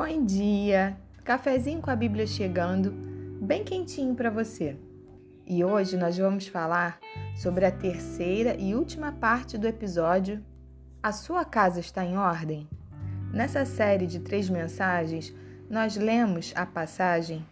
[0.00, 0.96] Bom dia!
[1.24, 2.92] Cafezinho com a Bíblia chegando,
[3.42, 4.76] bem quentinho para você.
[5.44, 7.00] E hoje nós vamos falar
[7.34, 10.40] sobre a terceira e última parte do episódio
[11.02, 12.68] A sua casa está em ordem?
[13.32, 15.34] Nessa série de três mensagens,
[15.68, 17.44] nós lemos a passagem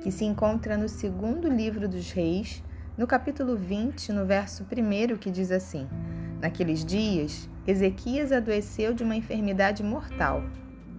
[0.00, 2.62] que se encontra no segundo livro dos Reis,
[2.96, 5.88] no capítulo 20, no verso 1, que diz assim:
[6.40, 10.44] Naqueles dias, Ezequias adoeceu de uma enfermidade mortal.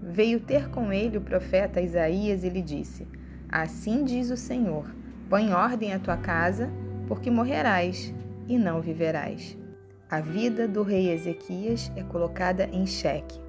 [0.08, 3.08] Veio ter com ele o profeta Isaías e lhe disse:
[3.50, 4.86] Assim diz o Senhor:
[5.27, 6.70] Põe ordem à tua casa,
[7.08, 8.13] porque morrerás
[8.48, 9.58] e não viverás.
[10.08, 13.40] A vida do rei Ezequias é colocada em xeque.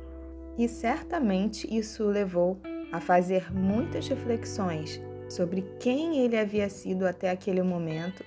[0.57, 2.59] E certamente isso o levou
[2.91, 8.25] a fazer muitas reflexões sobre quem ele havia sido até aquele momento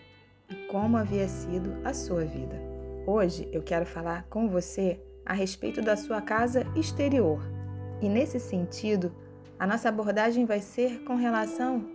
[0.48, 2.62] e como havia sido a sua vida.
[3.08, 7.59] Hoje eu quero falar com você a respeito da sua casa exterior.
[8.02, 9.14] E nesse sentido,
[9.58, 11.86] a nossa abordagem vai ser com relação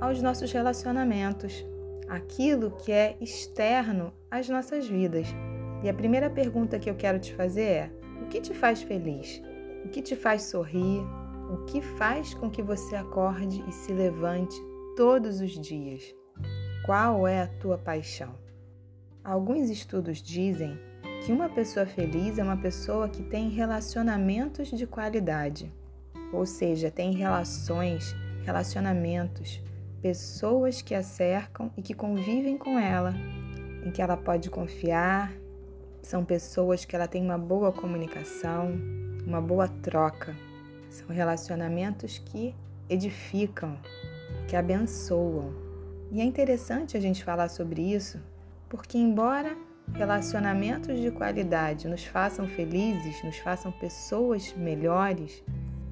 [0.00, 1.64] aos nossos relacionamentos,
[2.08, 5.26] aquilo que é externo às nossas vidas.
[5.82, 9.42] E a primeira pergunta que eu quero te fazer é: o que te faz feliz?
[9.84, 11.02] O que te faz sorrir?
[11.50, 14.56] O que faz com que você acorde e se levante
[14.96, 16.14] todos os dias?
[16.84, 18.34] Qual é a tua paixão?
[19.24, 20.78] Alguns estudos dizem
[21.24, 25.72] que uma pessoa feliz é uma pessoa que tem relacionamentos de qualidade,
[26.32, 29.62] ou seja, tem relações, relacionamentos,
[30.00, 33.14] pessoas que a cercam e que convivem com ela,
[33.84, 35.32] em que ela pode confiar,
[36.02, 38.72] são pessoas que ela tem uma boa comunicação,
[39.26, 40.34] uma boa troca.
[40.88, 42.54] São relacionamentos que
[42.88, 43.78] edificam,
[44.48, 45.52] que abençoam.
[46.10, 48.18] E é interessante a gente falar sobre isso
[48.68, 49.56] porque, embora
[49.94, 55.42] relacionamentos de qualidade nos façam felizes, nos façam pessoas melhores,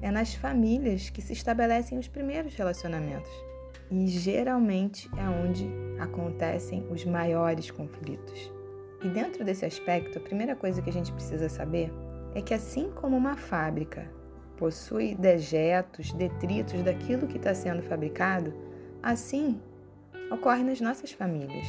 [0.01, 3.31] é nas famílias que se estabelecem os primeiros relacionamentos.
[3.91, 5.69] E geralmente é onde
[5.99, 8.51] acontecem os maiores conflitos.
[9.03, 11.91] E dentro desse aspecto, a primeira coisa que a gente precisa saber
[12.35, 14.09] é que, assim como uma fábrica
[14.57, 18.53] possui dejetos, detritos daquilo que está sendo fabricado,
[19.01, 19.59] assim
[20.29, 21.65] ocorre nas nossas famílias.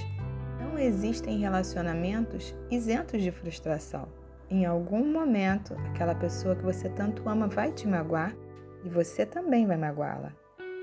[0.80, 4.08] Existem relacionamentos isentos de frustração.
[4.48, 8.34] Em algum momento, aquela pessoa que você tanto ama vai te magoar
[8.82, 10.32] e você também vai magoá-la,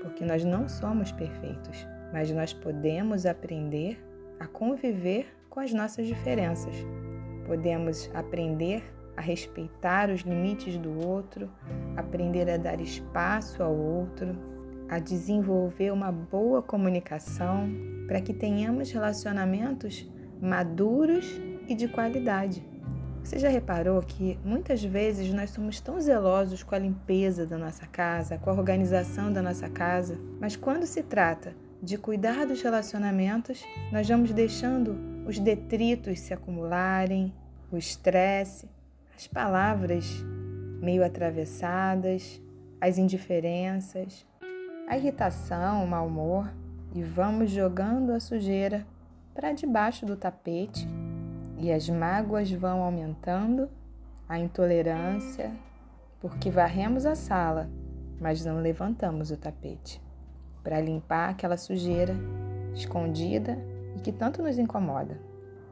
[0.00, 4.00] porque nós não somos perfeitos, mas nós podemos aprender
[4.38, 6.76] a conviver com as nossas diferenças.
[7.44, 8.84] Podemos aprender
[9.16, 11.50] a respeitar os limites do outro,
[11.96, 14.30] aprender a dar espaço ao outro,
[14.88, 17.68] a desenvolver uma boa comunicação
[18.08, 20.10] para que tenhamos relacionamentos
[20.40, 21.26] maduros
[21.68, 22.66] e de qualidade.
[23.22, 27.86] Você já reparou que muitas vezes nós somos tão zelosos com a limpeza da nossa
[27.86, 33.62] casa, com a organização da nossa casa, mas quando se trata de cuidar dos relacionamentos,
[33.92, 37.34] nós vamos deixando os detritos se acumularem,
[37.70, 38.66] o estresse,
[39.14, 40.24] as palavras
[40.80, 42.40] meio atravessadas,
[42.80, 44.24] as indiferenças,
[44.88, 46.50] a irritação, o mau humor
[46.94, 48.86] e vamos jogando a sujeira
[49.34, 50.88] para debaixo do tapete
[51.58, 53.68] e as mágoas vão aumentando,
[54.28, 55.50] a intolerância,
[56.20, 57.68] porque varremos a sala,
[58.20, 60.00] mas não levantamos o tapete
[60.62, 62.14] para limpar aquela sujeira
[62.74, 63.58] escondida
[63.96, 65.18] e que tanto nos incomoda.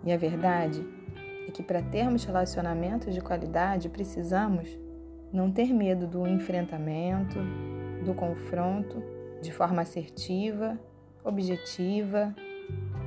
[0.05, 0.87] E a verdade
[1.47, 4.69] é que para termos relacionamentos de qualidade precisamos
[5.33, 7.39] não ter medo do enfrentamento,
[8.05, 9.03] do confronto
[9.43, 10.79] de forma assertiva,
[11.27, 12.35] objetiva,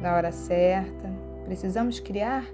[0.02, 1.10] na hora certa.
[1.46, 2.46] Precisamos criar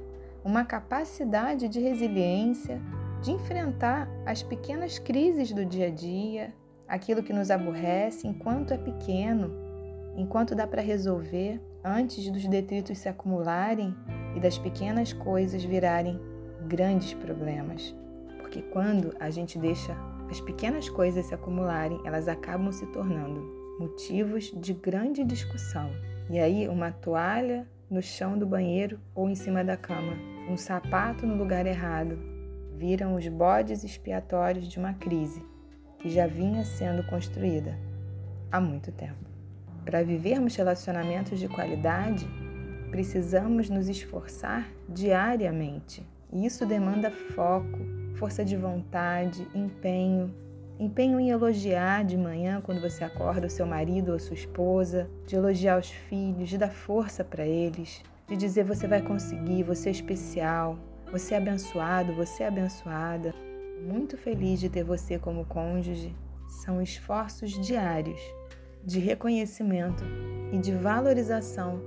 [0.44, 2.80] uma capacidade de resiliência,
[3.22, 6.54] de enfrentar as pequenas crises do dia a dia,
[6.88, 9.52] aquilo que nos aborrece enquanto é pequeno,
[10.16, 13.96] enquanto dá para resolver antes dos detritos se acumularem
[14.36, 16.20] e das pequenas coisas virarem
[16.68, 17.96] grandes problemas.
[18.38, 19.98] Porque quando a gente deixa
[20.30, 25.92] as pequenas coisas se acumularem, elas acabam se tornando motivos de grande discussão.
[26.30, 30.14] E aí, uma toalha no chão do banheiro ou em cima da cama,
[30.50, 32.18] um sapato no lugar errado,
[32.78, 35.44] viram os bodes expiatórios de uma crise
[36.00, 37.78] que já vinha sendo construída
[38.52, 39.26] há muito tempo.
[39.84, 42.28] Para vivermos relacionamentos de qualidade,
[42.90, 46.06] precisamos nos esforçar diariamente.
[46.32, 47.80] E isso demanda foco,
[48.16, 50.34] força de vontade, empenho.
[50.78, 55.34] Empenho em elogiar de manhã quando você acorda o seu marido ou sua esposa, de
[55.34, 59.92] elogiar os filhos, de dar força para eles, de dizer você vai conseguir, você é
[59.94, 60.78] especial,
[61.10, 63.34] você é abençoado, você é abençoada.
[63.88, 66.14] Muito feliz de ter você como cônjuge.
[66.48, 68.20] são esforços diários
[68.84, 70.04] de reconhecimento
[70.52, 71.82] e de valorização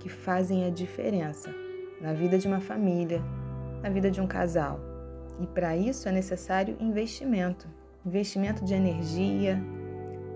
[0.00, 1.54] que fazem a diferença
[2.00, 3.22] na vida de uma família,
[3.80, 4.80] na vida de um casal.
[5.40, 7.68] E para isso é necessário investimento
[8.04, 9.62] investimento de energia,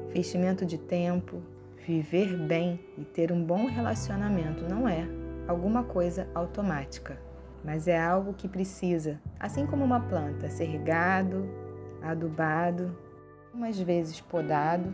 [0.08, 1.42] investimento de tempo.
[1.86, 5.06] Viver bem e ter um bom relacionamento não é
[5.46, 7.16] alguma coisa automática,
[7.64, 11.48] mas é algo que precisa, assim como uma planta, ser regado,
[12.02, 12.98] adubado,
[13.54, 14.92] umas vezes podado,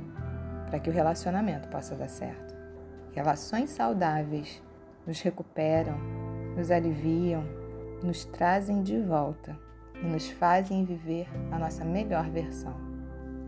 [0.66, 2.54] para que o relacionamento possa dar certo.
[3.12, 4.62] Relações saudáveis
[5.06, 5.96] nos recuperam,
[6.54, 7.42] nos aliviam,
[8.02, 9.58] nos trazem de volta
[10.02, 12.74] e nos fazem viver a nossa melhor versão.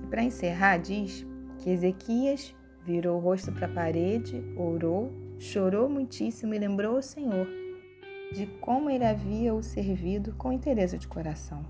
[0.03, 1.27] E para encerrar, diz
[1.59, 2.55] que Ezequias
[2.85, 7.49] virou o rosto para a parede, orou, chorou muitíssimo e lembrou ao Senhor
[8.33, 11.65] de como ele havia o servido com interesse de coração.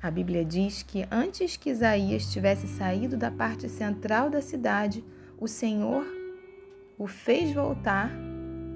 [0.00, 5.04] A Bíblia diz que antes que Isaías tivesse saído da parte central da cidade,
[5.38, 6.04] o Senhor
[6.98, 8.10] o fez voltar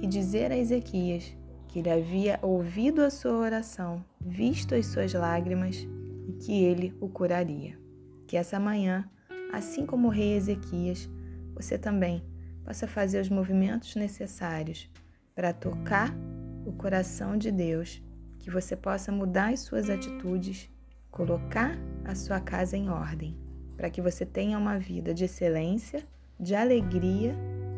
[0.00, 1.35] e dizer a Ezequias
[1.76, 5.86] que ele havia ouvido a sua oração, visto as suas lágrimas
[6.26, 7.78] e que ele o curaria.
[8.26, 9.06] Que essa manhã,
[9.52, 11.06] assim como o rei Ezequias,
[11.54, 12.24] você também
[12.64, 14.90] possa fazer os movimentos necessários
[15.34, 16.16] para tocar
[16.64, 18.02] o coração de Deus,
[18.38, 20.70] que você possa mudar as suas atitudes,
[21.10, 21.76] colocar
[22.06, 23.36] a sua casa em ordem,
[23.76, 26.02] para que você tenha uma vida de excelência,
[26.40, 27.34] de alegria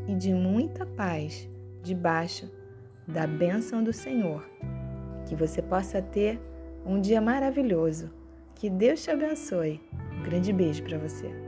[0.06, 1.50] e de muita paz
[1.82, 2.48] debaixo
[3.08, 4.46] da bênção do Senhor.
[5.26, 6.38] Que você possa ter
[6.84, 8.10] um dia maravilhoso.
[8.54, 9.80] Que Deus te abençoe.
[10.18, 11.47] Um grande beijo para você.